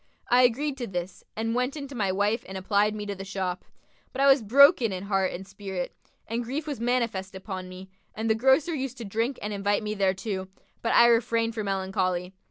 I 0.31 0.41
agreed 0.41 0.77
to 0.79 0.87
this 0.87 1.23
and 1.35 1.53
went 1.53 1.77
in 1.77 1.87
to 1.89 1.93
my 1.93 2.11
wife 2.11 2.43
and 2.49 2.57
applied 2.57 2.95
me 2.95 3.05
to 3.05 3.13
the 3.13 3.23
shop. 3.23 3.63
But 4.11 4.21
I 4.21 4.25
was 4.25 4.41
broken 4.41 4.91
in 4.91 5.03
heart 5.03 5.31
and 5.31 5.47
spirit, 5.47 5.95
and 6.27 6.43
grief 6.43 6.65
was 6.65 6.79
manifest 6.79 7.35
upon 7.35 7.69
me; 7.69 7.87
and 8.15 8.27
the 8.27 8.33
grocer 8.33 8.73
used 8.73 8.97
to 8.97 9.05
drink 9.05 9.37
and 9.43 9.53
invite 9.53 9.83
me 9.83 9.93
thereto, 9.93 10.47
but 10.81 10.95
I 10.95 11.05
refrained 11.05 11.53
for 11.53 11.63
melancholy. 11.63 12.33